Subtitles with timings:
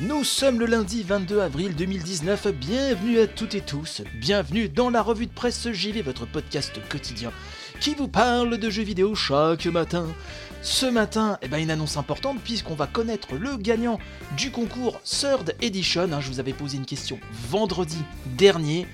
[0.00, 5.00] Nous sommes le lundi 22 avril 2019, bienvenue à toutes et tous, bienvenue dans la
[5.00, 7.32] revue de presse JV, votre podcast quotidien
[7.80, 10.06] qui vous parle de jeux vidéo chaque matin.
[10.60, 13.98] Ce matin, eh ben, une annonce importante puisqu'on va connaître le gagnant
[14.36, 16.12] du concours Third Edition.
[16.12, 16.20] hein.
[16.20, 17.18] je vous avais posé une question
[17.48, 18.02] vendredi
[18.36, 18.86] dernier,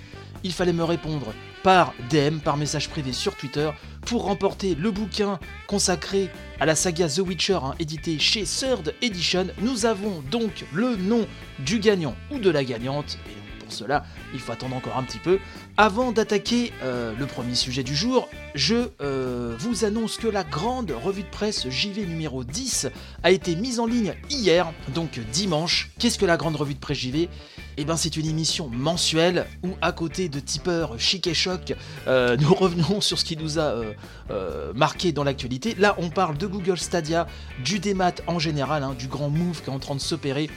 [0.44, 1.32] il fallait me répondre
[1.64, 3.70] par DM, par message privé sur Twitter,
[4.06, 9.46] pour remporter le bouquin consacré à la saga The Witcher, hein, édité chez Third Edition.
[9.60, 11.26] Nous avons donc le nom
[11.60, 15.18] du gagnant ou de la gagnante, et pour cela, il faut attendre encore un petit
[15.18, 15.38] peu.
[15.76, 20.90] Avant d'attaquer euh, le premier sujet du jour, je euh, vous annonce que la grande
[20.90, 22.88] revue de presse JV numéro 10
[23.22, 25.90] a été mise en ligne hier, donc dimanche.
[25.98, 27.28] Qu'est-ce que la grande revue de presse JV
[27.76, 31.74] eh ben, c'est une émission mensuelle où, à côté de tipeurs chic et choc,
[32.06, 33.92] euh, nous revenons sur ce qui nous a euh,
[34.30, 35.74] euh, marqué dans l'actualité.
[35.78, 37.26] Là, on parle de Google Stadia,
[37.64, 40.50] du démat en général, hein, du grand move qui est en train de s'opérer.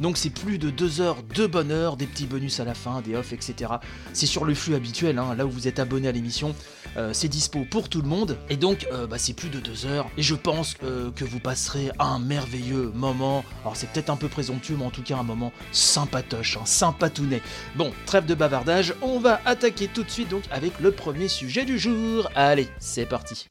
[0.00, 3.16] Donc c'est plus de deux heures de bonheur, des petits bonus à la fin, des
[3.16, 3.72] offs, etc.
[4.12, 6.54] C'est sur le flux habituel, hein, là où vous êtes abonné à l'émission.
[6.96, 8.38] Euh, c'est dispo pour tout le monde.
[8.48, 10.08] Et donc euh, bah, c'est plus de deux heures.
[10.16, 13.44] Et je pense euh, que vous passerez un merveilleux moment.
[13.62, 17.42] Alors c'est peut-être un peu présomptueux, mais en tout cas un moment sympatoche, hein, sympatounet.
[17.76, 21.64] Bon, trêve de bavardage, on va attaquer tout de suite donc avec le premier sujet
[21.64, 22.28] du jour.
[22.34, 23.48] Allez, c'est parti.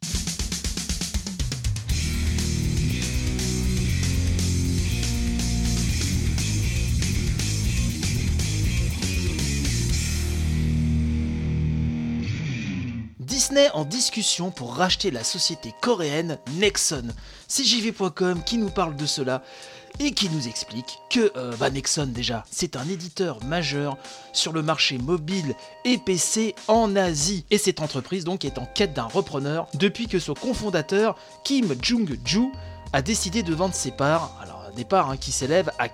[13.48, 17.06] Disney en discussion pour racheter la société coréenne Nexon.
[17.48, 19.42] C'est JV.com qui nous parle de cela
[20.00, 23.96] et qui nous explique que euh, bah, Nexon déjà, c'est un éditeur majeur
[24.34, 25.56] sur le marché mobile
[25.86, 27.46] et PC en Asie.
[27.50, 31.16] Et cette entreprise donc est en quête d'un repreneur depuis que son cofondateur
[31.46, 32.52] Kim Jung-ju
[32.92, 34.38] a décidé de vendre ses parts.
[34.42, 35.88] Alors un départ hein, qui s'élève à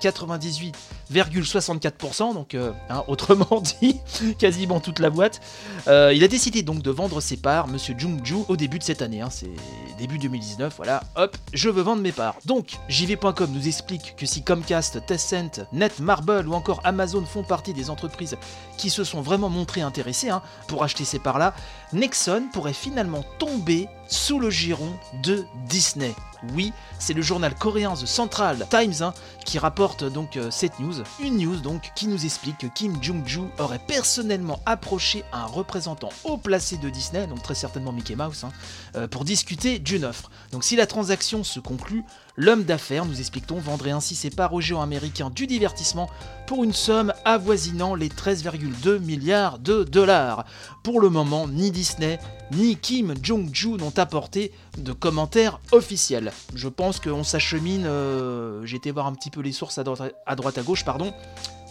[1.13, 3.99] 98,64%, donc euh, hein, autrement dit,
[4.37, 5.41] quasiment toute la boîte.
[5.87, 9.01] Euh, il a décidé donc de vendre ses parts, Monsieur Jung-ju, au début de cette
[9.01, 9.49] année, hein, c'est
[9.97, 12.35] début 2019, voilà, hop, je veux vendre mes parts.
[12.45, 17.89] Donc, JV.com nous explique que si Comcast, Tencent, Netmarble ou encore Amazon font partie des
[17.89, 18.37] entreprises
[18.77, 21.53] qui se sont vraiment montrées intéressées hein, pour acheter ces parts-là,
[21.93, 24.91] Nexon pourrait finalement tomber sous le giron
[25.23, 26.13] de Disney.
[26.53, 29.13] Oui, c'est le journal coréen The Central Times hein,
[29.45, 30.95] qui rapporte donc euh, cette news.
[31.19, 36.37] Une news donc qui nous explique que Kim Jong-ju aurait personnellement approché un représentant haut
[36.37, 38.51] placé de Disney, donc très certainement Mickey Mouse, hein,
[38.95, 40.29] euh, pour discuter d'une offre.
[40.51, 42.03] Donc si la transaction se conclut,
[42.35, 46.09] l'homme d'affaires, nous expliquons, vendrait ainsi ses parts au géant américain du divertissement
[46.47, 50.45] pour une somme avoisinant les 13,2 milliards de dollars.
[50.83, 52.19] Pour le moment, ni Disney
[52.51, 56.31] ni Kim Jong-ju n'ont apporté de commentaires officiels.
[56.53, 60.57] Je pense qu'on s'achemine, euh, j'ai été voir un petit peu les sources à droite
[60.57, 61.13] à, gauche, pardon,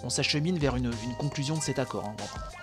[0.02, 2.04] on s'achemine vers une, conclusion de cet accord.
[2.06, 2.61] hein.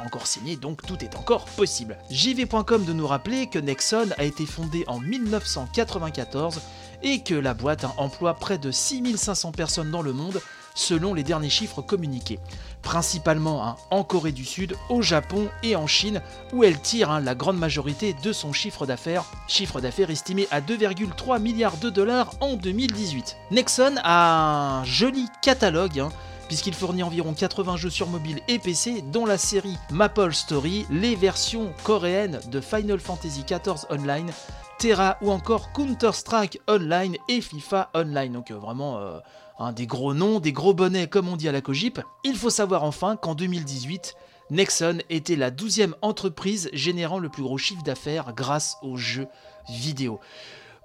[0.00, 1.98] Encore signé, donc tout est encore possible.
[2.10, 6.60] JV.com de nous rappeler que Nexon a été fondé en 1994
[7.02, 10.40] et que la boîte emploie près de 6500 personnes dans le monde
[10.78, 12.38] selon les derniers chiffres communiqués.
[12.82, 16.22] Principalement hein, en Corée du Sud, au Japon et en Chine,
[16.52, 20.60] où elle tire hein, la grande majorité de son chiffre d'affaires, chiffre d'affaires estimé à
[20.60, 23.36] 2,3 milliards de dollars en 2018.
[23.50, 26.10] Nexon a un joli catalogue hein,
[26.48, 31.14] puisqu'il fournit environ 80 jeux sur mobile et PC, dont la série Maple Story, les
[31.14, 34.32] versions coréennes de Final Fantasy XIV Online,
[34.78, 38.32] Terra ou encore Counter-Strike Online et FIFA Online.
[38.32, 39.18] Donc euh, vraiment euh,
[39.58, 42.00] hein, des gros noms, des gros bonnets comme on dit à la Cogip.
[42.24, 44.14] Il faut savoir enfin qu'en 2018,
[44.50, 49.28] Nexon était la 12e entreprise générant le plus gros chiffre d'affaires grâce aux jeux
[49.68, 50.20] vidéo.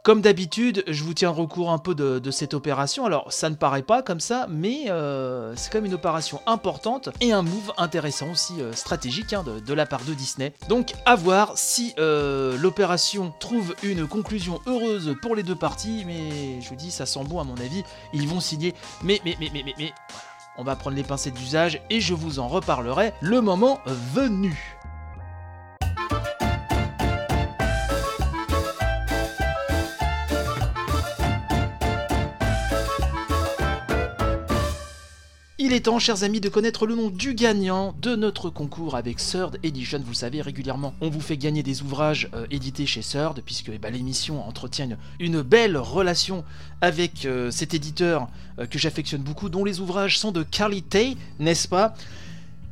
[0.03, 3.05] Comme d'habitude, je vous tiendrai au courant un peu de, cette opération.
[3.05, 7.07] Alors, ça ne paraît pas comme ça, mais euh, c'est quand même une opération importante
[7.21, 10.51] et un move intéressant aussi, euh, stratégique, hein, de, la part de Disney.
[10.67, 16.59] Donc, à voir si euh, l'opération trouve une conclusion heureuse pour les deux parties, mais
[16.59, 17.83] je vous dis, ça sent bon à mon avis.
[18.11, 18.73] Ils vont signer,
[19.03, 19.93] mais, mais, mais, mais, mais, mais.
[20.57, 23.79] On va prendre les pincettes d'usage et je vous en reparlerai le moment
[24.13, 24.72] venu.
[35.81, 39.99] Temps, chers amis, de connaître le nom du gagnant de notre concours avec Third Edition.
[39.99, 43.69] Vous le savez, régulièrement, on vous fait gagner des ouvrages euh, édités chez Third, puisque
[43.73, 46.43] eh ben, l'émission entretient une, une belle relation
[46.81, 48.27] avec euh, cet éditeur
[48.59, 51.95] euh, que j'affectionne beaucoup, dont les ouvrages sont de qualité, n'est-ce pas?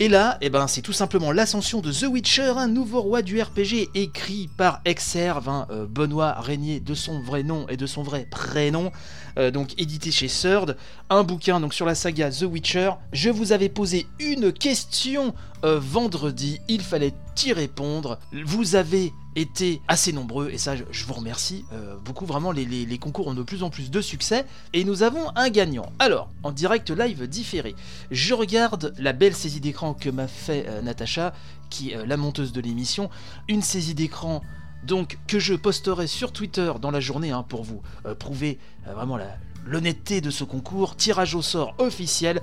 [0.02, 3.40] Et là, eh ben, c'est tout simplement l'ascension de The Witcher, un nouveau roi du
[3.40, 8.26] RPG écrit par Exerve, euh, Benoît Régnier de son vrai nom et de son vrai
[8.32, 8.92] prénom,
[9.38, 10.76] euh, donc édité chez Third,
[11.12, 12.94] un bouquin donc sur la saga The Witcher.
[13.14, 17.14] Je vous avais posé une question euh, vendredi, il fallait
[17.46, 18.20] y répondre.
[18.46, 22.26] Vous avez été assez nombreux et ça je, vous remercie euh, beaucoup.
[22.26, 25.92] Vraiment les, concours ont de plus en plus de succès et nous avons un gagnant.
[26.00, 27.76] Alors en direct live différé
[28.10, 31.34] je regarde la belle saisie d'écran que m'a fait euh, Natacha
[31.70, 33.10] qui est la monteuse de l'émission.
[33.48, 34.42] Une saisie d'écran
[34.84, 37.82] donc que je posterai sur Twitter dans la journée hein, pour vous
[38.18, 39.18] prouver vraiment
[39.66, 40.96] l'honnêteté de ce concours.
[40.96, 42.42] Tirage au sort officiel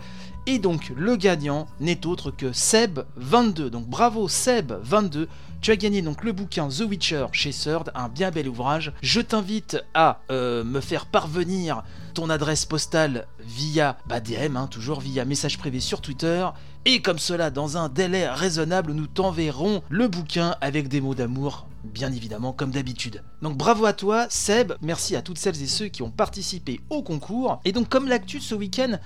[0.48, 5.26] et donc le gagnant n'est autre que Seb22 donc bravo Seb22
[5.60, 8.92] tu as gagné donc le bouquin The Witcher chez Third, un bien bel ouvrage.
[9.02, 11.82] Je t'invite à euh, me faire parvenir
[12.14, 16.46] ton adresse postale via bah, DM, hein, toujours via message privé sur Twitter.
[16.84, 21.66] Et comme cela, dans un délai raisonnable, nous t'enverrons le bouquin avec des mots d'amour,
[21.82, 23.24] bien évidemment, comme d'habitude.
[23.42, 24.74] Donc bravo à toi, Seb.
[24.80, 27.60] Merci à toutes celles et ceux qui ont participé au concours.
[27.64, 28.98] Et donc, comme l'actu ce week-end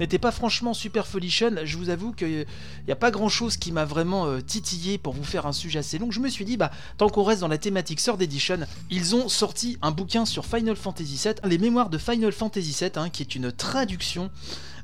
[0.00, 2.46] n'était pas franchement super folichonne, je vous avoue qu'il
[2.86, 5.78] n'y a pas grand chose qui m'a vraiment euh, titillé pour vous faire un sujet
[5.80, 6.10] assez long.
[6.10, 8.60] Je me suis dit, bah, tant qu'on reste dans la thématique Sword Edition,
[8.90, 12.90] ils ont sorti un bouquin sur Final Fantasy VII, les mémoires de Final Fantasy VII,
[12.96, 14.30] hein, qui est une traduction.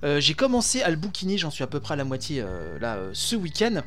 [0.02, 2.78] Euh, J'ai commencé à le bouquiner, j'en suis à peu près à la moitié euh,
[2.78, 3.82] là euh, ce week-end.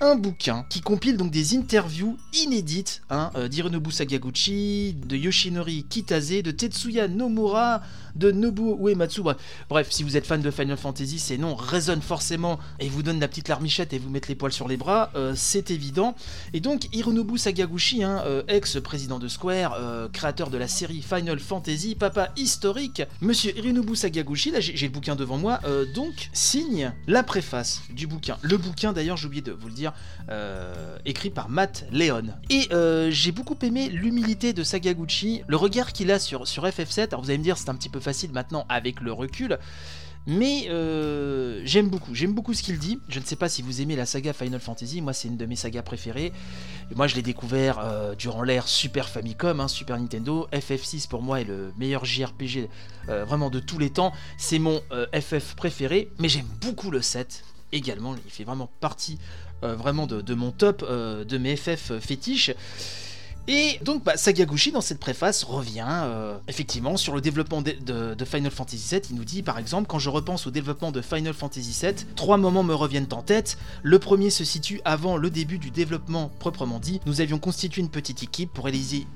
[0.00, 6.42] Un bouquin qui compile donc des interviews inédites hein, euh, d'Hironobu Sakaguchi, de Yoshinori Kitase,
[6.42, 7.82] de Tetsuya Nomura,
[8.14, 9.22] de Nobuo Uematsu.
[9.22, 9.36] Bref,
[9.68, 13.18] Bref, si vous êtes fan de Final Fantasy, ces noms résonnent forcément et vous donnent
[13.18, 16.14] la petite larmichette et vous mettent les poils sur les bras, euh, c'est évident.
[16.52, 21.40] Et donc Hironobu Sakaguchi, hein, euh, ex-président de Square, euh, créateur de la série Final
[21.40, 25.58] Fantasy, papa historique, monsieur Hironobu Sakaguchi, là j'ai le bouquin devant moi,
[25.94, 28.36] donc signe la préface du bouquin.
[28.42, 29.92] Le bouquin d'ailleurs, j'ai oublié de vous le dire,
[31.04, 32.28] écrit par Matt Leon.
[32.50, 32.68] Et
[33.10, 37.08] j'ai beaucoup aimé l'humilité de Sakaguchi, le regard qu'il a sur, sur FF7.
[37.08, 39.58] Alors vous allez me dire, c'est un petit peu facile maintenant avec le recul.
[40.26, 43.00] Mais euh, j'aime beaucoup, j'aime beaucoup ce qu'il dit.
[43.08, 45.46] Je ne sais pas si vous aimez la saga Final Fantasy, moi c'est une de
[45.46, 46.32] mes sagas préférées.
[46.90, 50.46] Et moi je l'ai découvert euh, durant l'ère Super Famicom, hein, Super Nintendo.
[50.52, 52.68] FF6 pour moi est le meilleur JRPG
[53.08, 54.12] euh, vraiment de tous les temps.
[54.38, 54.80] C'est mon
[55.12, 58.14] FF préféré, mais j'aime beaucoup le 7 également.
[58.24, 59.18] Il fait vraiment partie
[59.62, 62.50] vraiment de, de mon top de mes FF fétiches.
[63.48, 68.52] Et donc bah, Sagaguchi dans cette préface revient euh, effectivement sur le développement de, Final
[68.52, 69.02] Fantasy VII.
[69.10, 72.36] Il nous dit par exemple quand je repense au développement de Final Fantasy VII, trois
[72.36, 73.58] moments me reviennent en tête.
[73.82, 77.00] Le premier se situe avant le début du développement proprement dit.
[77.04, 79.06] Nous avions constitué une petite équipe pour réaliser,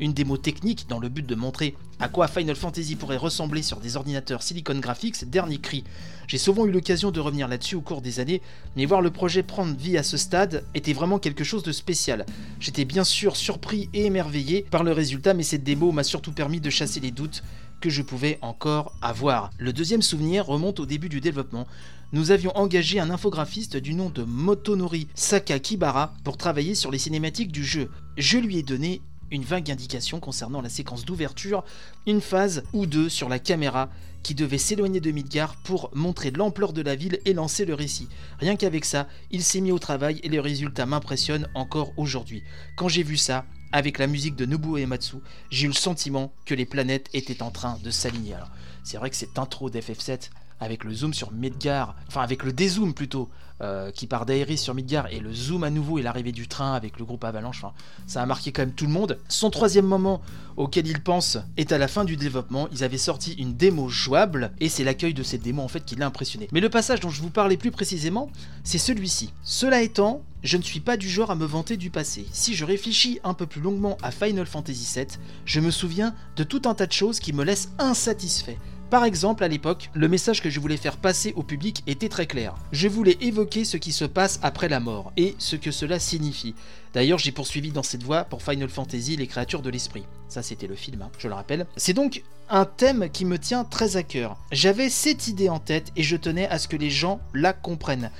[0.00, 3.78] une démo technique dans le but de montrer à quoi Final Fantasy pourrait ressembler sur
[3.78, 5.84] des ordinateurs Silicon Graphics dernier cri.
[6.26, 8.42] J'ai souvent eu l'occasion de revenir là-dessus au cours des années,
[8.76, 12.26] mais voir le projet prendre vie à ce stade était vraiment quelque chose de spécial.
[12.60, 16.60] J'étais bien sûr surpris et émerveillé par le résultat, mais cette démo m'a surtout permis
[16.60, 17.42] de chasser les doutes
[17.80, 19.50] que je pouvais encore avoir.
[19.58, 21.66] Le deuxième souvenir remonte au début du développement.
[22.12, 27.52] Nous avions engagé un infographiste du nom de Motonori Sakakibara pour travailler sur les cinématiques
[27.52, 27.90] du jeu.
[28.16, 29.00] Je lui ai donné
[29.42, 31.64] vague indication concernant la séquence d'ouverture,
[32.06, 33.90] une phase ou deux sur la caméra
[34.22, 38.08] qui devait s'éloigner de Midgar pour montrer l'ampleur de la ville et lancer le récit.
[38.38, 42.42] Rien qu'avec ça, il s'est mis au travail et le résultat m'impressionne encore aujourd'hui.
[42.76, 45.16] Quand j'ai vu ça, avec la musique de Nobuo Ematsu,
[45.50, 48.34] j'ai eu le sentiment que les planètes étaient en train de s'aligner.
[48.34, 48.50] Alors,
[48.84, 52.94] c'est vrai que cette intro d'FF7 avec le zoom sur Midgar, enfin avec le dézoom
[52.94, 53.28] plutôt,
[53.60, 56.72] euh, qui part d'Aeris sur Midgar et le zoom à nouveau et l'arrivée du train
[56.72, 57.64] avec le groupe Avalanche,
[58.06, 59.18] ça a marqué quand même tout le monde.
[59.28, 60.20] Son troisième moment
[60.56, 62.68] auquel il pense est à la fin du développement.
[62.72, 65.94] Ils avaient sorti une démo jouable et c'est l'accueil de cette démo en fait qui
[65.94, 66.48] l'a impressionné.
[66.50, 68.28] Mais le passage dont je vous parlais plus précisément,
[68.64, 69.32] c'est celui-ci.
[69.44, 72.26] Cela étant, je ne suis pas du genre à me vanter du passé.
[72.32, 75.06] Si je réfléchis un peu plus longuement à Final Fantasy VII,
[75.44, 78.58] je me souviens de tout un tas de choses qui me laissent insatisfait.
[78.94, 82.26] Par exemple, à l'époque, le message que je voulais faire passer au public était très
[82.26, 82.54] clair.
[82.70, 86.54] Je voulais évoquer ce qui se passe après la mort et ce que cela signifie.
[86.94, 90.04] D'ailleurs, j'ai poursuivi dans cette voie pour Final Fantasy les créatures de l'esprit.
[90.28, 91.66] Ça, c'était le film, hein, je le rappelle.
[91.76, 94.36] C'est donc un thème qui me tient très à cœur.
[94.52, 98.12] J'avais cette idée en tête et je tenais à ce que les gens la comprennent.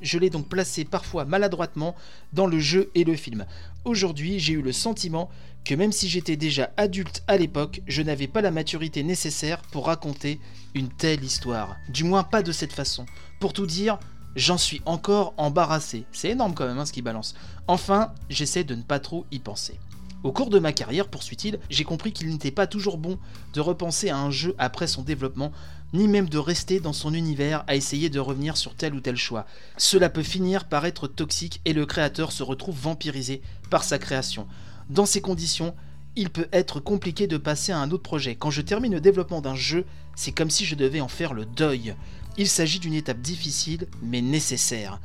[0.00, 1.94] Je l'ai donc placée parfois maladroitement
[2.32, 3.46] dans le jeu et le film.
[3.84, 5.30] Aujourd'hui, j'ai eu le sentiment
[5.64, 9.86] que même si j'étais déjà adulte à l'époque, je n'avais pas la maturité nécessaire pour
[9.86, 10.40] raconter
[10.74, 11.76] une telle histoire.
[11.88, 13.06] Du moins pas de cette façon.
[13.40, 13.98] Pour tout dire,
[14.36, 16.04] j'en suis encore embarrassé.
[16.12, 17.34] C'est énorme quand même hein, ce qui balance.
[17.66, 19.78] Enfin, j'essaie de ne pas trop y penser.
[20.22, 23.18] Au cours de ma carrière, poursuit-il, j'ai compris qu'il n'était pas toujours bon
[23.54, 25.50] de repenser à un jeu après son développement,
[25.94, 29.16] ni même de rester dans son univers à essayer de revenir sur tel ou tel
[29.16, 29.46] choix.
[29.78, 34.46] Cela peut finir par être toxique et le créateur se retrouve vampirisé par sa création.
[34.90, 35.74] Dans ces conditions,
[36.16, 38.34] il peut être compliqué de passer à un autre projet.
[38.34, 39.86] Quand je termine le développement d'un jeu,
[40.16, 41.94] c'est comme si je devais en faire le deuil.
[42.36, 45.00] Il s'agit d'une étape difficile mais nécessaire.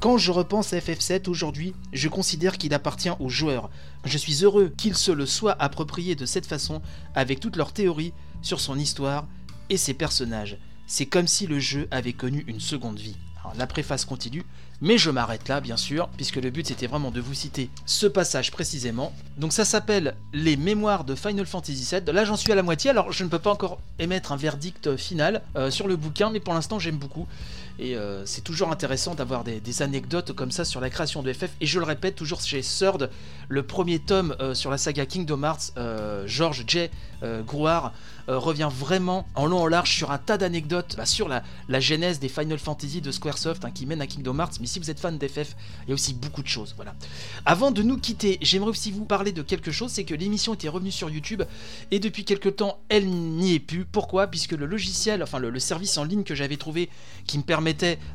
[0.00, 3.70] Quand je repense à FF7 aujourd'hui, je considère qu'il appartient aux joueurs.
[4.04, 6.82] Je suis heureux qu'ils se le soient approprié de cette façon,
[7.14, 9.26] avec toutes leurs théories sur son histoire
[9.70, 10.58] et ses personnages.
[10.86, 13.16] C'est comme si le jeu avait connu une seconde vie.
[13.56, 14.44] La préface continue,
[14.80, 18.06] mais je m'arrête là, bien sûr, puisque le but c'était vraiment de vous citer ce
[18.06, 19.12] passage précisément.
[19.36, 22.12] Donc ça s'appelle Les Mémoires de Final Fantasy VII.
[22.12, 24.96] Là j'en suis à la moitié, alors je ne peux pas encore émettre un verdict
[24.96, 27.26] final euh, sur le bouquin, mais pour l'instant j'aime beaucoup.
[27.78, 31.50] Et euh, c'est toujours intéressant d'avoir des, anecdotes comme ça sur la création de FF.
[31.60, 33.10] Et je le répète, toujours chez Third,
[33.48, 36.88] le premier tome euh, sur la saga Kingdom Hearts, euh, George J.
[37.46, 37.94] Grouard
[38.26, 41.42] revient vraiment en long en large sur un tas d'anecdotes bah, sur la,
[41.80, 44.60] genèse des Final Fantasy de Squaresoft hein, qui mène à Kingdom Hearts.
[44.60, 46.74] Mais si vous êtes fan d'FF, il y a aussi beaucoup de choses.
[46.76, 46.94] Voilà.
[47.46, 50.68] Avant de nous quitter, j'aimerais aussi vous parler de quelque chose, c'est que l'émission était
[50.68, 51.44] revenue sur YouTube
[51.90, 53.86] et depuis quelque temps, elle n'y est plus.
[53.86, 54.26] Pourquoi?
[54.26, 56.90] Puisque le logiciel, enfin le, service en ligne que j'avais trouvé
[57.26, 57.42] qui me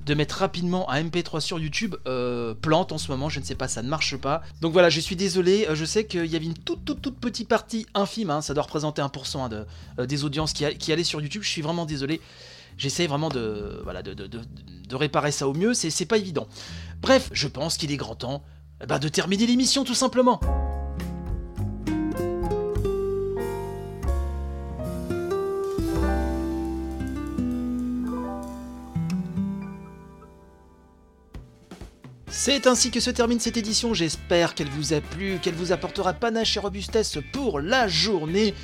[0.06, 3.30] de mettre rapidement un MP3 sur YouTube euh, plante en ce moment.
[3.30, 4.42] Je ne sais pas, ça ne marche pas.
[4.62, 5.66] Donc voilà, je suis désolé.
[5.68, 8.54] euh, Je sais qu'il y avait une toute toute toute petite partie infime, hein, ça
[8.54, 9.66] doit représenter 1% hein,
[10.00, 11.44] euh, des audiences qui, allaient sur YouTube.
[11.44, 12.22] Je suis vraiment désolé.
[12.78, 13.84] J'essaie vraiment de,
[14.92, 16.48] réparer ça au mieux, c'est c'est pas évident.
[17.02, 18.44] Bref, je pense qu'il est grand temps
[18.82, 20.40] eh ben, de terminer l'émission tout simplement.
[32.52, 36.14] C'est ainsi que se termine cette édition, j'espère qu'elle vous a plu, qu'elle vous apportera
[36.14, 38.56] panache et robustesse pour la journée.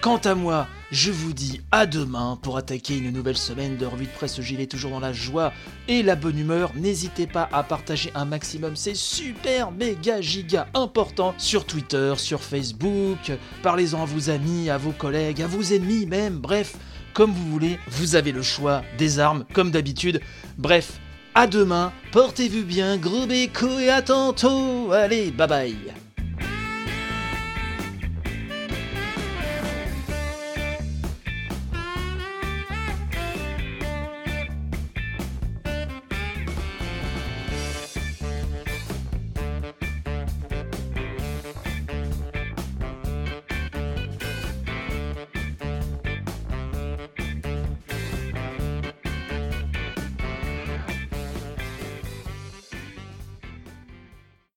[0.00, 4.04] Quant à moi, je vous dis à demain pour attaquer une nouvelle semaine de revue
[4.04, 4.38] de presse.
[4.38, 5.52] Vais toujours dans la joie
[5.88, 6.70] et la bonne humeur.
[6.76, 13.32] N'hésitez pas à partager un maximum, c'est super méga giga important sur Twitter, sur Facebook.
[13.64, 16.38] Parlez-en à vos amis, à vos collègues, à vos ennemis même.
[16.38, 16.76] Bref,
[17.12, 20.20] comme vous voulez, vous avez le choix des armes comme d'habitude.
[20.58, 21.00] Bref,
[21.34, 24.92] à demain, portez-vous bien, gros béco et à tantôt.
[24.92, 26.01] Allez, bye bye.